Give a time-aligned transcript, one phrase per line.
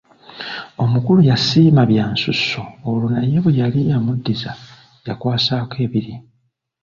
[0.83, 4.51] Omukulu yasiima bya nsusso olwo naye bwe yali amuddiza
[5.07, 6.13] yakwasaako ebiri.